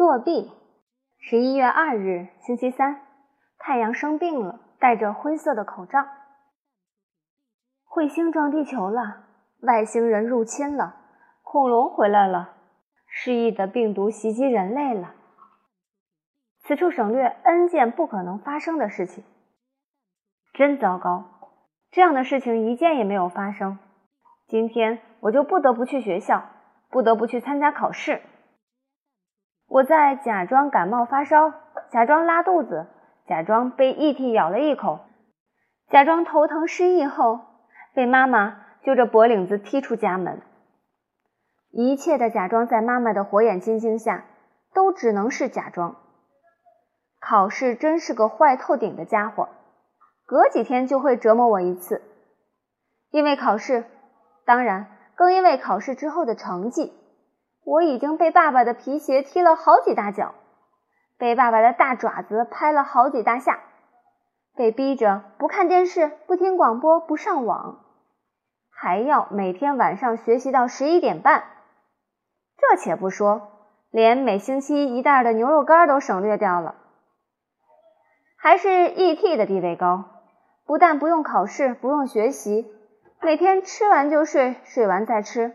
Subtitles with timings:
[0.00, 0.50] 作弊。
[1.18, 3.02] 十一月二日，星期三，
[3.58, 6.06] 太阳生病了，戴着灰色的口罩。
[7.86, 9.26] 彗星撞地球了，
[9.60, 10.96] 外星人入侵了，
[11.42, 12.54] 恐龙回来了，
[13.08, 15.12] 失忆的病毒袭击人类了。
[16.60, 19.22] 此处省略 n 件不可能发生的事情。
[20.54, 21.26] 真糟糕，
[21.90, 23.78] 这样的事情一件也没有发生。
[24.46, 26.42] 今天我就不得不去学校，
[26.88, 28.22] 不得不去参加考试。
[29.70, 31.52] 我在假装感冒发烧，
[31.92, 32.88] 假装拉肚子，
[33.28, 34.98] 假装被 ET 咬了一口，
[35.88, 37.38] 假装头疼失忆后，
[37.94, 40.42] 被妈妈揪着脖领子踢出家门。
[41.70, 44.24] 一切的假装在妈妈的火眼金睛下，
[44.74, 45.94] 都只能是假装。
[47.20, 49.50] 考试真是个坏透顶的家伙，
[50.26, 52.02] 隔几天就会折磨我一次。
[53.10, 53.84] 因为考试，
[54.44, 56.92] 当然更因为考试之后的成绩。
[57.64, 60.34] 我已经被爸爸的皮鞋踢了好几大脚，
[61.18, 63.60] 被爸爸的大爪子拍了好几大下，
[64.56, 67.84] 被逼着不看电视、不听广播、不上网，
[68.70, 71.44] 还要每天晚上学习到十一点半。
[72.56, 73.50] 这且不说，
[73.90, 76.76] 连每星期一袋的牛肉干都省略掉了。
[78.36, 80.04] 还是 ET 的地位高，
[80.64, 82.66] 不但不用考试，不用学习，
[83.20, 85.54] 每天吃完就睡，睡完再吃。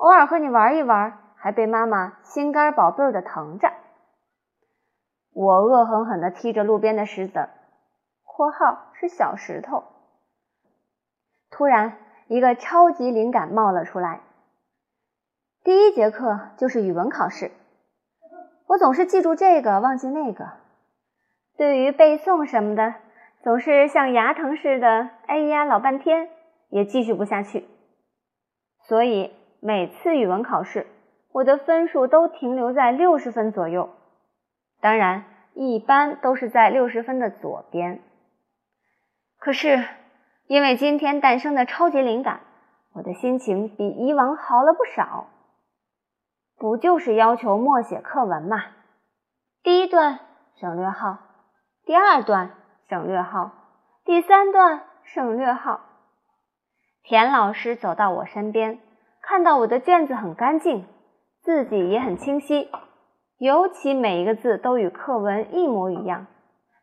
[0.00, 3.70] 偶尔和你玩一玩，还被妈妈心肝宝贝儿的疼着。
[5.34, 7.50] 我恶狠狠地踢着路边的石子
[8.24, 9.84] （括号是小石头）。
[11.52, 14.22] 突然，一个超级灵感冒了出来。
[15.62, 17.50] 第一节课就是语文考试，
[18.68, 20.48] 我总是记住这个，忘记那个。
[21.58, 22.94] 对于背诵什么的，
[23.42, 26.30] 总是像牙疼似的，哎呀，老半天
[26.70, 27.68] 也继续不下去。
[28.78, 29.38] 所以。
[29.62, 30.86] 每次语文考试，
[31.32, 33.90] 我的分数都停留在六十分左右，
[34.80, 38.00] 当然一般都是在六十分的左边。
[39.38, 39.84] 可是
[40.46, 42.40] 因为今天诞生的超级灵感，
[42.94, 45.26] 我的心情比以往好了不少。
[46.56, 48.64] 不就是要求默写课文吗？
[49.62, 50.20] 第一段
[50.56, 51.18] 省略号，
[51.84, 52.50] 第二段
[52.88, 53.50] 省略号，
[54.04, 55.80] 第三段省略号。
[57.02, 58.78] 田老师走到我身边。
[59.22, 60.86] 看到我的卷子很干净，
[61.42, 62.70] 字迹也很清晰，
[63.38, 66.26] 尤其每一个字都与课文一模一样，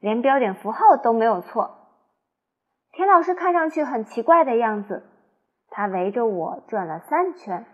[0.00, 1.78] 连标点符号都没有错。
[2.92, 5.02] 田老师看上去很奇怪的样子，
[5.70, 7.66] 他围着我转了三圈，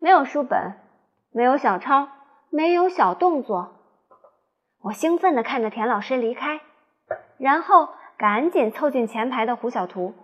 [0.00, 0.74] 没有书本，
[1.30, 2.08] 没有小抄，
[2.50, 3.74] 没有小动作。
[4.82, 6.60] 我兴奋地看着田老师离开，
[7.38, 10.14] 然后赶紧凑近前排的胡小图。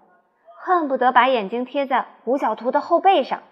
[0.60, 3.42] 恨不得把眼睛贴在胡小图的后背上，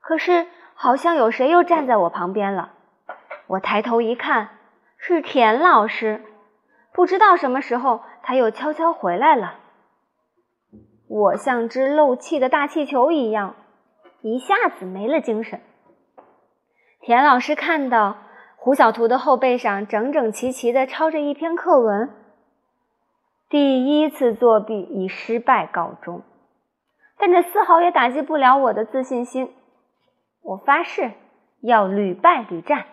[0.00, 2.72] 可是好像有谁又站在我旁边了。
[3.46, 4.48] 我抬头一看，
[4.96, 6.24] 是田老师。
[6.92, 9.60] 不知道什么时候他又悄悄回来了。
[11.08, 13.54] 我像只漏气的大气球一样，
[14.22, 15.60] 一下子没了精神。
[17.00, 18.16] 田老师看到
[18.56, 22.10] 胡小图的后背上整整齐齐地抄着一篇课文。
[23.50, 26.20] 第一次作弊以失败告终，
[27.16, 29.50] 但这丝毫也打击不了我的自信心。
[30.42, 31.12] 我发誓
[31.62, 32.84] 要屡败屡战。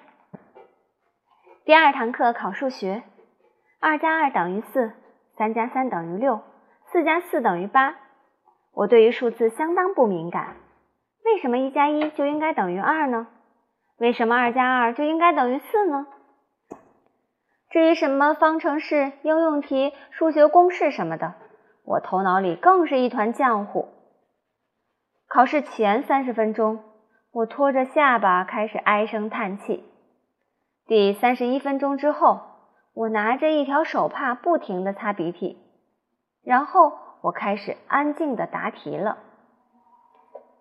[1.65, 3.03] 第二堂课考数学，
[3.81, 4.93] 二加二等于四，
[5.37, 6.39] 三加三等于六，
[6.85, 7.97] 四加四等于八。
[8.73, 10.55] 我对于数字相当不敏感。
[11.25, 13.27] 为什么一加一就应该等于二呢？
[13.97, 16.07] 为什么二加二就应该等于四呢？
[17.75, 21.33] 至于什么方程式、应用题、数学公式什么的，
[21.83, 23.89] 我头脑里更是一团浆糊。
[25.27, 26.79] 考试前三十分钟，
[27.33, 29.83] 我拖着下巴开始唉声叹气。
[30.87, 32.39] 第三十一分钟之后，
[32.93, 35.57] 我拿着一条手帕不停地擦鼻涕。
[36.45, 39.17] 然后我开始安静地答题了。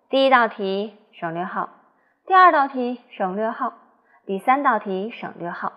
[0.09, 1.69] 第一道题省略号，
[2.27, 3.71] 第二道题省略号，
[4.25, 5.71] 第三道题省略号。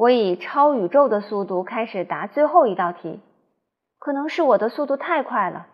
[0.00, 3.20] 我以超宇宙的速度开始答最后一道题，
[3.98, 5.66] 可能是我的速度太快了，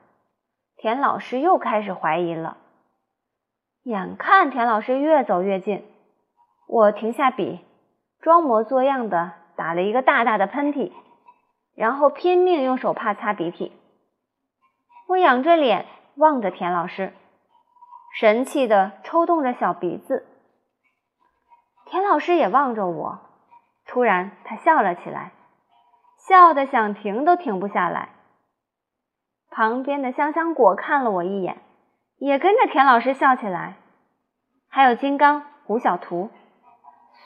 [0.76, 2.56] 田老师又开始怀疑了。
[3.84, 5.86] 眼看田老师越走越近，
[6.66, 7.60] 我停下笔，
[8.20, 10.90] 装模作样的打了一个大大的喷嚏，
[11.76, 13.70] 然后拼命用手帕擦鼻涕。
[15.06, 15.86] 我仰着脸
[16.16, 17.12] 望着田老师，
[18.18, 20.26] 神气的抽动着小鼻子。
[21.84, 23.20] 田老师也望着我。
[23.96, 25.32] 突然，他笑了起来，
[26.28, 28.10] 笑得想停都停不下来。
[29.50, 31.62] 旁边的香香果看了我一眼，
[32.18, 33.76] 也跟着田老师笑起来。
[34.68, 36.28] 还有金刚、胡小图，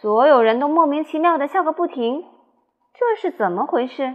[0.00, 2.24] 所有人都莫名其妙的笑个不停。
[2.94, 4.14] 这是怎么回事？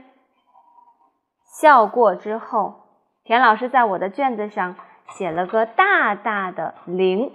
[1.59, 2.85] 笑过之后，
[3.25, 4.77] 田老师在我的卷子上
[5.09, 7.33] 写了个大大的零。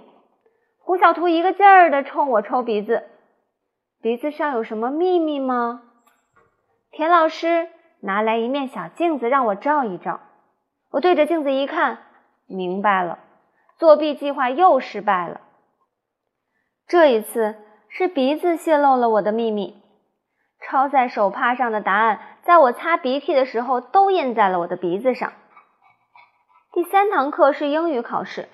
[0.79, 3.07] 胡小图一个劲儿的冲我抽鼻子，
[4.01, 5.83] 鼻子上有什么秘密吗？
[6.89, 7.69] 田老师
[7.99, 10.19] 拿来一面小镜子让我照一照，
[10.89, 11.99] 我对着镜子一看，
[12.47, 13.19] 明白了，
[13.77, 15.41] 作弊计划又失败了。
[16.87, 17.55] 这一次
[17.89, 19.79] 是鼻子泄露了我的秘密。
[20.63, 25.31] 抄在手帕上的答案，在我擦鼻涕的时候都印在了我的鼻子上。
[26.73, 28.49] 第三堂课是英语考试，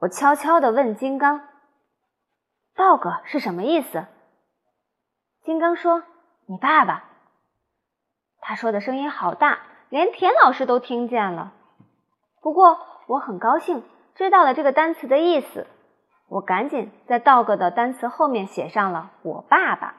[0.00, 1.40] 我悄悄地问金刚
[2.76, 4.04] ：“dog 是什么意思？”
[5.44, 6.02] 金刚说
[6.46, 7.04] ：“你爸爸。”
[8.40, 9.58] 他说的声音好大，
[9.88, 11.52] 连田老师都听见了。
[12.40, 13.84] 不过我很高兴
[14.14, 15.66] 知道了这个单词的意思，
[16.28, 19.96] 我赶紧在 dog 的单词后面写上了“我爸爸”。